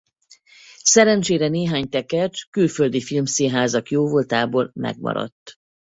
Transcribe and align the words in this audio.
Szerencsére 0.83 1.47
néhány 1.47 1.89
tekercs 1.89 2.49
külföldi 2.49 3.01
filmszínházak 3.01 3.89
jóvoltából 3.89 4.71
megmaradt. 4.73 5.59